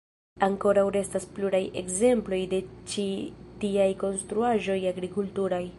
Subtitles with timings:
[0.45, 2.63] Ankoraŭ restas pluraj ekzemploj de
[2.93, 3.07] ĉi
[3.65, 5.65] tiaj konstruaĵoj agrikulturaj.